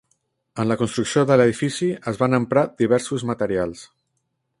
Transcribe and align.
En 0.61 0.67
la 0.69 0.77
construcció 0.79 1.25
de 1.31 1.37
l'edifici 1.41 1.89
es 2.13 2.19
van 2.23 2.39
emprar 2.39 2.63
diversos 2.83 3.27
materials. 3.33 3.85